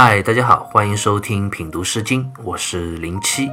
[0.00, 3.50] 嗨，大家好，欢迎收听品读诗经，我是零七。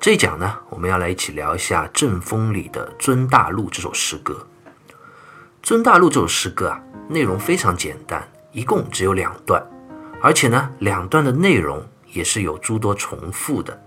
[0.00, 4.46] 这一讲呢，我们要来一起聊一下《正风》里的《尊大陆》这首诗歌。
[5.62, 9.62] 《尊大陆》这首诗歌啊，内容非常简单，一共只有两段，
[10.22, 13.78] 而且呢，两段的内容也是有诸多重复的。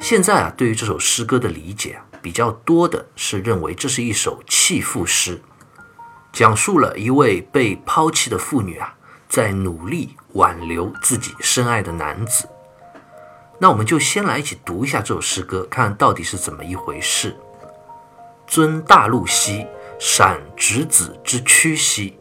[0.00, 5.40] 现在啊，对于这首诗歌的理解啊，比较多的是认为这是一首弃妇诗，
[6.32, 8.94] 讲述了一位被抛弃的妇女啊。
[9.28, 12.48] 在努力挽留自己深爱的男子，
[13.58, 17.34] 那我们就先来一起读一下这首诗歌，看到底是怎么一回事。
[18.46, 19.66] 尊大陆兮，
[19.98, 22.16] 闪执子之躯兮，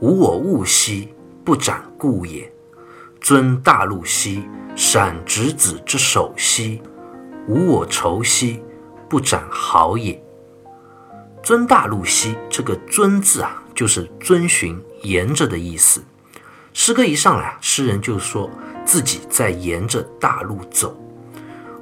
[0.00, 1.14] 无我物兮，
[1.44, 2.50] 不斩故也。
[3.20, 6.82] 尊大陆兮，闪执子之手兮，
[7.46, 8.62] 无我仇兮，
[9.08, 10.20] 不斩好也。
[11.42, 16.02] 尊大陆兮，这个尊字啊，就是遵循、沿着的意思。
[16.80, 18.48] 诗歌一上来啊，诗人就说
[18.86, 20.96] 自己在沿着大路走。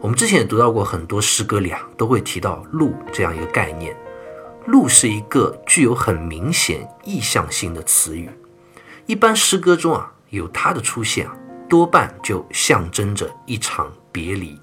[0.01, 3.95] 我们之前也读到过很多诗歌里啊，都会提到路这样一个概念。
[4.65, 8.31] 路是一个具有很明显意向性的词语，
[9.05, 11.37] 一般诗歌中啊有它的出现啊，
[11.69, 14.59] 多半就象征着一场别离。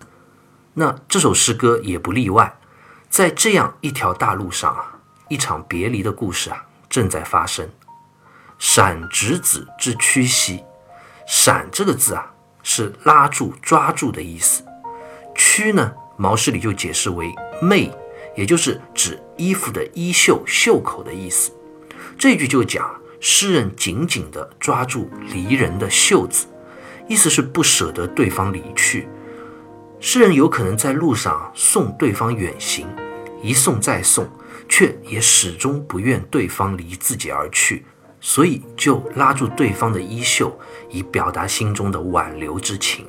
[0.74, 2.58] 那这首诗歌也不例外，
[3.08, 4.98] 在这样一条大路上啊，
[5.30, 7.70] 一场别离的故事啊正在发生。
[8.66, 10.64] 闪执子之躯兮，
[11.28, 12.32] 闪这个字啊，
[12.64, 14.64] 是拉住、抓住的意思。
[15.36, 17.28] 躯呢，毛诗里就解释为
[17.62, 17.92] 袂，
[18.38, 21.52] 也就是指衣服的衣袖、袖口的意思。
[22.18, 22.90] 这句就讲
[23.20, 26.48] 诗人紧紧地抓住离人的袖子，
[27.10, 29.10] 意思是不舍得对方离去。
[30.00, 32.88] 诗人有可能在路上送对方远行，
[33.42, 34.26] 一送再送，
[34.70, 37.86] 却也始终不愿对方离自己而去。
[38.26, 40.58] 所以就拉住对方的衣袖，
[40.90, 43.06] 以表达心中的挽留之情。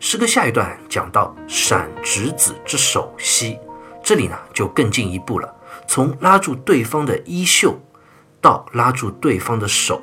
[0.00, 3.58] 诗歌下一段讲到“闪执子之手兮”，
[4.02, 5.54] 这里呢就更进一步了，
[5.86, 7.78] 从拉住对方的衣袖
[8.40, 10.00] 到拉住对方的手，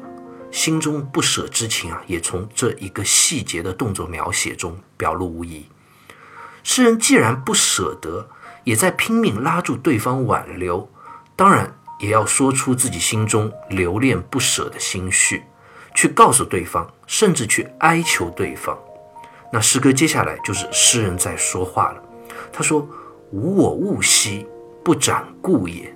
[0.52, 5.66] 心中不舍之情啊，也从这一个细节的动作描写中表露无遗。
[6.62, 8.30] 诗人既然不舍得，
[8.66, 10.88] 也在拼命拉住对方挽留，
[11.36, 11.76] 当然。
[12.02, 15.44] 也要说出自己心中留恋不舍的心绪，
[15.94, 18.78] 去告诉对方，甚至去哀求对方。
[19.54, 22.04] 那诗歌接下来就是诗人在说话了。
[22.52, 22.88] 他说
[23.32, 24.48] ：“无我物兮，
[24.84, 25.96] 不斩故也。”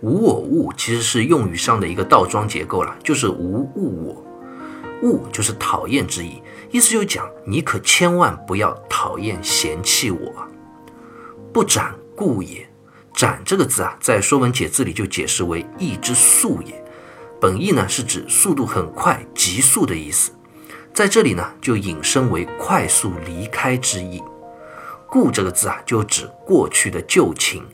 [0.00, 4.24] 无我物其实是用语上的一个倒装结构了，就是无物我。
[5.02, 10.32] 物就是讨厌之意，意思就讲你可千万不要讨厌嫌弃我。
[11.52, 12.68] 不斩故也。
[13.14, 16.84] 斩这个字啊，在《说文解字》里就解释为意之速也，
[17.40, 20.32] 本意呢是指速度很快、急速的意思，
[20.92, 24.20] 在这里呢就引申为快速离开之意。
[25.08, 27.64] 故这个字啊，就指过去的旧情。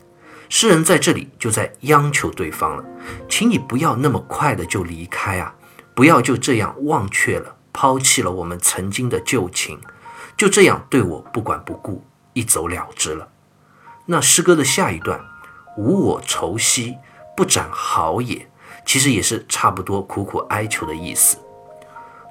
[0.51, 2.85] 诗人在这里就在央求对方了，
[3.27, 5.55] 请你不要那么快的就离开啊，
[5.95, 9.81] 不要就这样忘却了、抛弃了我们曾经的旧情，
[10.37, 13.27] 就这样对我不管不顾、一走了之了。
[14.11, 15.21] 那诗歌的下一段。
[15.77, 16.97] 无我愁兮，
[17.37, 18.45] 不展好也。
[18.85, 21.39] 其实也是差不多苦苦哀求的意思。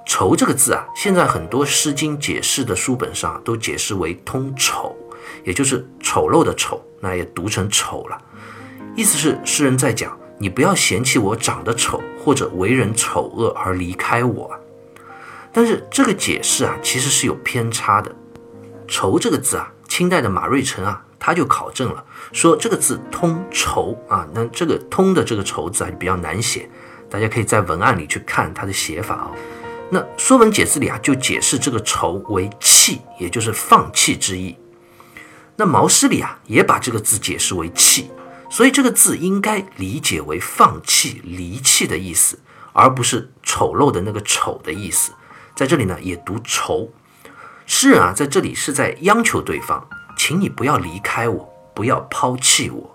[0.06, 4.94] 愁这个字啊，现在很多《诗经》解释的书本上都解释为通丑，
[5.46, 8.22] 也就是丑陋的丑，那也读成丑了。
[8.94, 14.52] 意思是诗人在讲，你不要嫌弃我长得丑或者为人丑恶而离开我。
[15.54, 18.14] 但是这个解释啊，其实是有偏差的。
[18.86, 21.06] 愁这个字啊，清代的马瑞辰啊。
[21.20, 26.70] 他就考证了，说这个字通愁啊，那这个通的这个愁字啊就比较难写，
[27.10, 29.32] 大家可以在文案里去看它的写法啊。
[29.92, 34.56] 那《说文解字》里啊就解释这个愁为弃，也就是放弃之意。
[35.56, 38.10] 那毛诗里啊也把这个字解释为弃，
[38.50, 42.40] 所以这个字应该理解为放弃、离弃的意思，
[42.72, 45.12] 而不是丑陋的那个丑的意思。
[45.56, 46.90] 在这里呢也读愁，
[47.66, 49.86] 诗人啊在这里是在央求对方。
[50.20, 52.92] 请你不要离开我，不要抛弃我。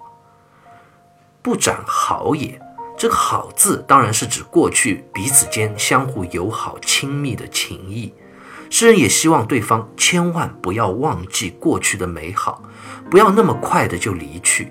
[1.40, 2.60] 不斩好也，
[2.98, 8.12] 这个好字当然是指过去彼此间相互友好亲密的情谊。
[8.68, 12.62] 诗人也希望对方千万不要忘记过去的美好，
[13.10, 14.70] 不要那么快的就离去。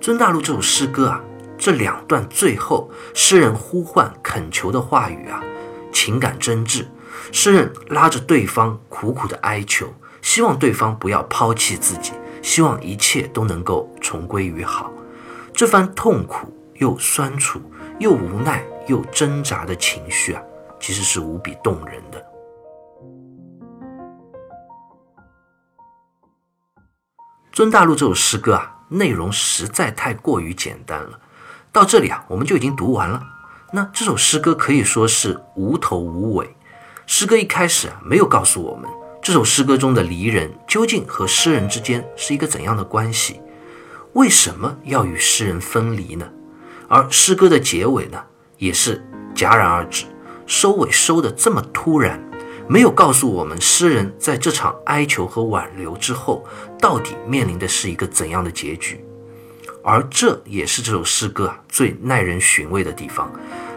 [0.00, 1.20] 尊大陆这首诗歌啊，
[1.58, 5.42] 这两段最后诗人呼唤恳求的话语啊，
[5.92, 6.86] 情感真挚。
[7.32, 9.92] 诗人拉着对方苦苦的哀求。
[10.24, 14.90] 希望对方不要抛弃自己希望一切都能够重归于好。
[15.52, 17.60] 这番痛苦又酸楚
[18.00, 20.42] 又无奈又挣扎的情绪啊
[20.80, 22.24] 其实是无比动人的。
[27.52, 31.20] 尊大陆这首诗歌啊内容实在太过于简单了。
[31.70, 33.22] 到这里啊我们就已经读完了。
[33.72, 36.56] 那这首诗歌可以说是无头无尾。
[37.06, 38.88] 诗歌一开始啊没有告诉我们
[39.24, 43.40] 这首诗歌中的离人究竟和诗人之间是一个怎样的关系，
[44.12, 46.28] 为什么要与诗人分离呢？
[46.88, 48.22] 而诗歌的结尾呢，
[48.58, 49.02] 也是
[49.34, 50.04] 戛然而止，
[50.46, 52.22] 收尾收的这么突然，
[52.68, 56.44] 没有告诉我们诗人在这场哀求和挽留之后，
[56.78, 59.02] 到底面临的是一个怎样的结局。
[59.82, 63.32] 而这也是这首诗歌啊最耐人寻味的地方，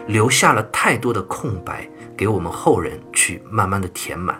[0.08, 4.38] 留下了太多的空白给我们后人去慢慢的填满。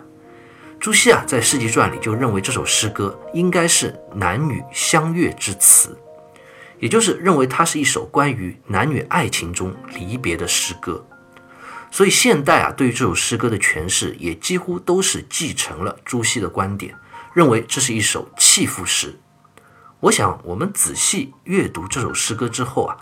[0.79, 5.97] 朱熹啊在《世纪传》里就认为这首诗歌应该是男女相悦之词，
[6.79, 11.05] 也就是认为它是一首关于男女爱情中离别的诗歌。
[11.91, 16.95] 所以现代啊对于这首诗歌的诠释也几乎都是继承了朱熹的观点，
[17.33, 19.19] 认为这是一首弃妇诗。
[19.99, 22.95] 我想，我们仔细阅读这首诗歌之后啊，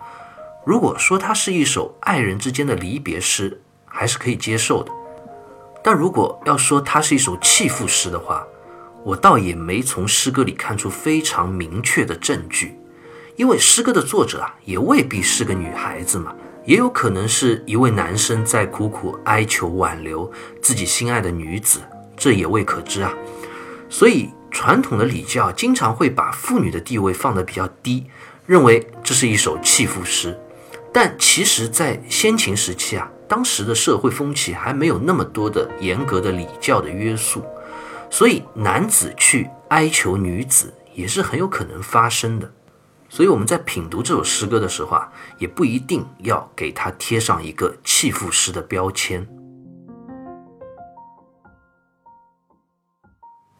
[0.66, 4.92] 如果说它是一首爱人之间的离别诗，还是可以接受的；
[5.84, 8.46] 但如果要说它是一首弃妇诗的话，
[9.04, 12.78] 我倒也没从诗歌里看出非常明确的证据。
[13.36, 16.36] 因为诗歌的作者啊，也未必是个女孩子嘛，
[16.66, 20.32] 也有可能是一位男生在苦苦哀求挽留
[20.62, 21.80] 自己心爱的女子，
[22.16, 23.14] 这也未可知啊。
[23.90, 24.30] 所以。
[24.50, 28.06] 传统的礼教经常会把妇女的地位放得比较低，
[28.46, 30.36] 认为这是一首弃妇诗。
[30.92, 37.44] 但其实，在先秦时期啊，当时的社会风气还没有那么多的严格的礼教的约束，
[38.10, 42.52] 所以男子去哀求女子也是很有可能发生的。
[43.10, 49.28] 所以我们在品读这首诗歌的时候啊，也不一定要给它贴上一个弃妇诗的标签。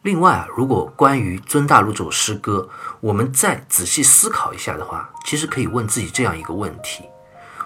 [0.02, 2.68] 另外啊，如果关于《尊大陆》这首诗歌，
[3.00, 7.04] 我们再仔细思考一下的话，其实可以问自己这样一个问题：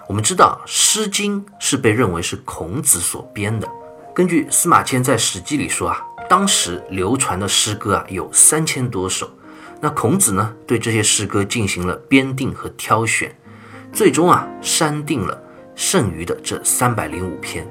[0.07, 3.67] 我们知道《诗经》是被认为是孔子所编的。
[4.13, 9.29] 根据司马迁在《史记》里说啊，当时流传的诗歌啊有三千多首。
[9.79, 13.35] 那孔子呢，对这些诗歌进行了编定和挑选，
[13.91, 15.41] 最终啊删定了
[15.73, 17.67] 剩余的这三百零五篇。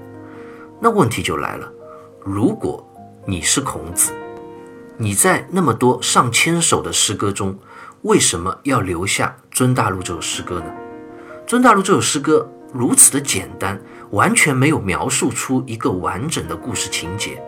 [0.81, 1.71] 那问题就来了：
[2.25, 2.87] 如果
[3.27, 4.13] 你是孔子，
[4.97, 7.59] 你在那么多上千首的诗歌中，
[8.03, 10.67] 为什么要留下《尊大陆》这首诗歌呢？
[11.53, 13.79] 《尊大陆》这首诗歌如此的简单，
[14.13, 17.43] 完全没有描述出一个完整的故事情节，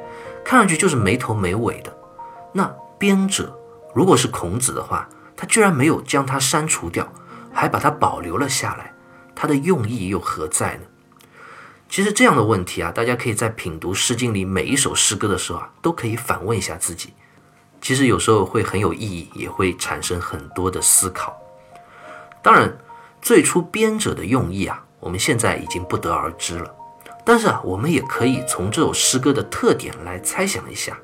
[0.44, 1.90] 看上去就是没头没尾的。
[2.52, 2.66] 那
[2.98, 3.58] 编者
[3.94, 7.10] 如果是孔子的话，他居然没有将它删除掉，
[7.50, 8.92] 还把它保留了下来，
[9.34, 10.82] 他的用意又何在呢？
[11.88, 17.14] 其实这样的问题啊，大家可以在品读《诗经》里每一首诗歌的时候啊，都可以反问一下自己。
[17.80, 21.34] 其实有时候会很有意义，也会产生很多的思考。
[22.42, 22.76] 当然，
[23.24, 26.70] 最初编者的用意啊，我们现在已经不得而知了。
[27.24, 30.98] 但是啊，我们也可以从这首诗歌的特点来猜想一下。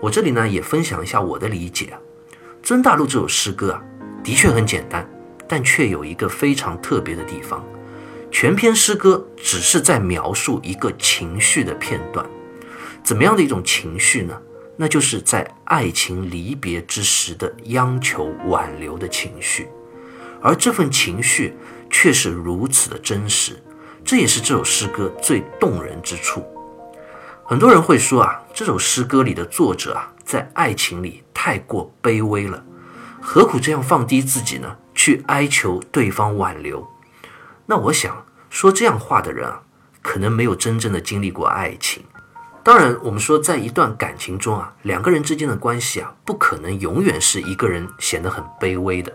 [0.00, 1.96] 我这里呢，也分享一下我的理解。
[2.66, 3.82] 《尊大陆》这首诗歌啊，
[4.24, 5.08] 的确很简单，
[5.46, 7.64] 但却有一个非常特别的地方。
[8.32, 12.28] 全篇诗歌只是在描述一个情绪的片段，
[13.04, 14.36] 怎么样的一种情绪呢？
[14.76, 19.68] 那就是在爱情离别之时的央求挽留的情绪，
[20.42, 21.54] 而这份情绪
[21.90, 23.62] 却是如此的真实，
[24.04, 26.44] 这也是这首诗歌最动人之处。
[27.44, 32.64] 很多人会说啊，这首诗歌里的作者啊，在爱情里太过卑微了，
[33.20, 34.76] 何苦这样放低自己呢？
[34.94, 36.86] 去哀求对方挽留？
[37.66, 39.62] 那我想说这样话的人啊，
[40.02, 42.02] 可能没有真正的经历过爱情。
[42.62, 49.10] 当然，我们说，在一段感情中啊，两个人之间的关系啊，不可能永远是一个人显得很卑微的。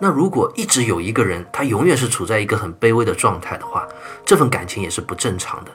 [0.00, 3.86] 那如果一直有一个人，他永远是处在一个很卑微的状态的话，
[4.24, 5.70] 这份感情也是不正常的。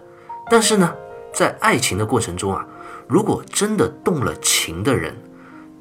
[0.50, 0.94] 但是呢，
[1.34, 2.66] 在爱情的过程中啊，
[3.08, 5.16] 如果真的动了情的人，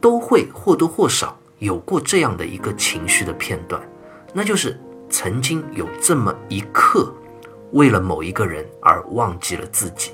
[0.01, 3.83] 都会或多或少有过这样的一个情绪的片段，
[4.33, 4.81] 那就是
[5.11, 7.13] 曾经有这么一刻，
[7.73, 10.13] 为了某一个人而忘记了自己。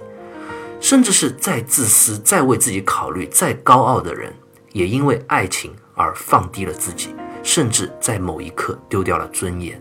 [0.81, 4.35] 甚至是再自私、再为自己考虑、再高傲的人，
[4.73, 9.81] 也因为爱情而放低了自己，甚至在某一刻丢掉了尊严。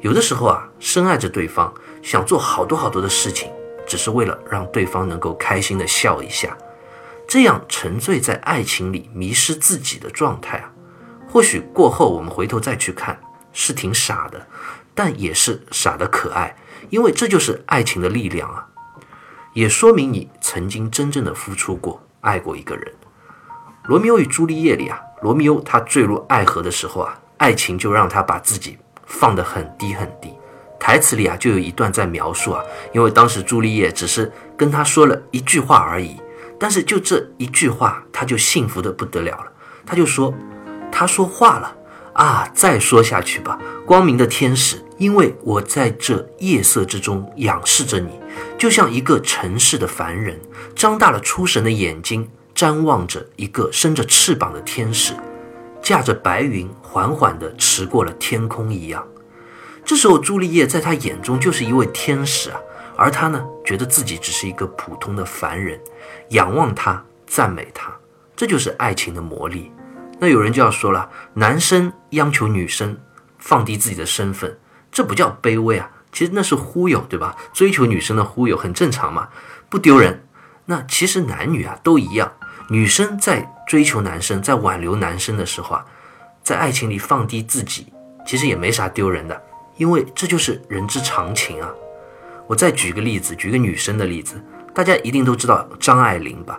[0.00, 3.50] 有的时候啊，深爱着对方，想做好多好多的事情，
[3.86, 6.54] 只是为了让对方能够开心的笑一下。
[7.26, 10.70] 这样沉醉在爱情里、迷失自己的状态啊，
[11.26, 13.18] 或许过后我们回头再去看，
[13.52, 14.46] 是挺傻的，
[14.94, 16.54] 但也是傻的可爱，
[16.90, 18.66] 因为这就是爱情的力量啊。
[19.54, 22.92] 也说明你曾经真正的付出过，爱过一个人。
[23.88, 28.76] 《罗密欧与朱丽叶》里啊，罗密欧他坠入爱河的时候啊，爱情就让他把自己
[29.06, 30.30] 放得很低很低。
[30.78, 32.62] 台词里啊就有一段在描述啊，
[32.92, 36.14] 因为当时朱丽叶只是跟他说了一句话而已，
[36.60, 39.46] 但是就这一句话，他就幸福的不得了了。
[39.86, 40.34] 他就说，
[40.92, 41.74] 他说话了
[42.12, 48.20] 啊，再说下去吧，光明的天使，因为我在这夜色之中仰视着你，
[48.58, 50.38] 就像一个尘世的凡人，
[50.76, 52.28] 张大了出神的眼睛。
[52.54, 55.14] 瞻望着一个伸着翅膀的天使，
[55.82, 59.06] 驾着白云缓缓地驰过了天空一样。
[59.84, 62.58] 这时候，朱丽叶在他眼中就是一位天使啊，
[62.96, 65.78] 而他呢，觉得自己只是一个普通的凡人，
[66.30, 67.92] 仰望他，赞美他，
[68.34, 69.70] 这就是爱情的魔力。
[70.18, 72.96] 那有人就要说了，男生央求女生
[73.38, 74.56] 放低自己的身份，
[74.90, 77.36] 这不叫卑微啊，其实那是忽悠，对吧？
[77.52, 79.28] 追求女生的忽悠很正常嘛，
[79.68, 80.24] 不丢人。
[80.66, 82.32] 那其实男女啊都一样。
[82.68, 85.84] 女生在追求男生，在挽留男生的时候啊，
[86.42, 87.92] 在爱情里放低自己，
[88.26, 89.42] 其实也没啥丢人的，
[89.76, 91.70] 因为这就是人之常情啊。
[92.46, 94.42] 我再举个例子，举个女生的例子，
[94.74, 96.58] 大家一定都知道张爱玲吧？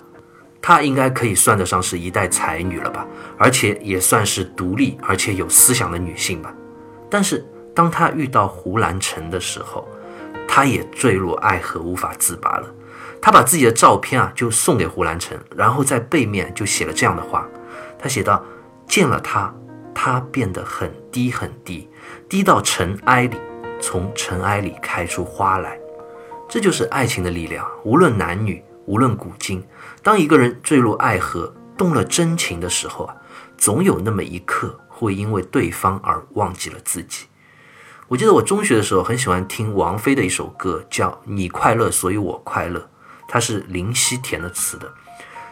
[0.62, 3.06] 她应该可以算得上是一代才女了吧？
[3.38, 6.54] 而且也算是独立而且有思想的女性吧。
[7.10, 7.46] 但是
[7.76, 9.88] 当她遇到胡兰成的时候，
[10.48, 12.68] 她也坠入爱河无法自拔了。
[13.22, 17.48] 他把自己的照片啊，就送给胡兰成，然后在背面就写了这样的话。
[17.98, 18.44] 他写道
[18.88, 19.54] ：“见了他，
[19.94, 21.90] 他变得很低很低，
[22.30, 23.38] 低到尘埃里，
[23.82, 25.80] 从尘埃里开出花来。”
[26.48, 27.66] 这就是爱情的力量。
[27.84, 29.66] 无论男女，无论古今，
[30.04, 33.16] 当一个人坠入爱河，动了真情的时候啊，
[33.58, 37.26] 总有那么一刻会因为对方而忘记了自己。
[38.08, 42.80] 我记得我中学的时候很喜欢听王菲的一首歌，叫《你快乐，所以我快乐》。
[43.28, 44.92] 它是林夕填的词的，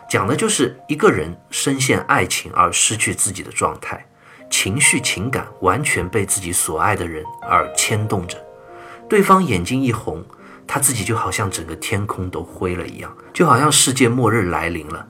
[0.09, 4.05] 讲的就是一个人深陷爱情而失去自己的状态，
[4.49, 8.37] 情绪情感完全被自己所爱的人而牵动着，
[9.09, 10.23] 对方眼睛一红，
[10.67, 15.07] 他自己就好像整个天空都灰了一样，就好像世界末日来临了。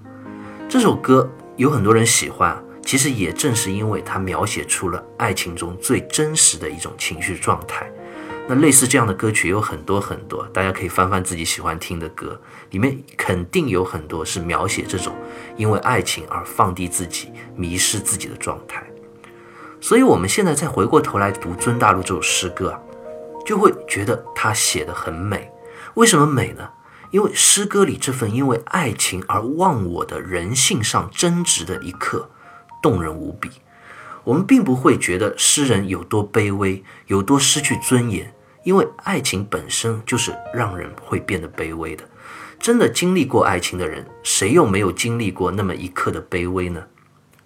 [0.69, 7.91] 这首歌有很多人喜欢，其实也正是因为它描写出了爱情中最真实的一种情绪状态。
[8.47, 12.39] 那类似这样的歌曲有很多很多，大家可以翻翻自己喜欢听的歌，
[12.71, 15.15] 里面肯定有很多是描写这种
[15.55, 18.85] 因为爱情而放低自己、迷失自己的状态。
[19.79, 22.79] 所以，我们现在再回过头来读尊大陆这首诗歌啊，
[23.45, 25.49] 就会觉得他写的很美。
[25.93, 26.69] 为什么美呢？
[27.11, 32.29] 因为诗歌里这份因为爱情而忘我的人性上真挚的一刻，
[32.81, 33.49] 动人无比。
[34.23, 42.03] 我们并不会觉得诗人有多卑微，有多失去尊严，因为爱情本身就是让人会变得卑微的。
[42.57, 46.81] 真的经历过爱情的人，谁又没有经历过那么一刻的卑微呢？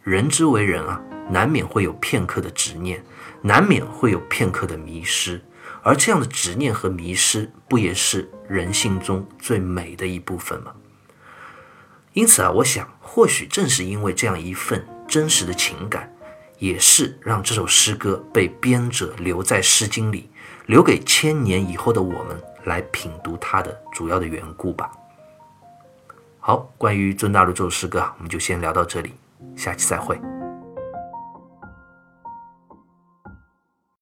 [0.03, 3.03] 人之为人啊，难免会有片刻的执念，
[3.41, 5.41] 难免会有片刻的迷失，
[5.81, 10.71] 而这样的执念和迷失，不也是人性中最美的一部分吗？
[12.13, 16.13] 因此啊，我想，或许正是因为这样一份真实的情感。
[16.59, 20.29] 也是让这首诗歌被编者留在《诗经》里，
[20.65, 24.91] 留给千年以后的我们来品读它的主要的缘故吧。
[26.39, 29.13] 好，关于《尊大陆》这首诗歌，我们就先聊到这里，
[29.55, 30.19] 下期再会。